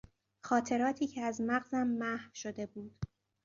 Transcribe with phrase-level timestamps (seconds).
[0.41, 2.95] خاطراتی که از مغزم محو شده بود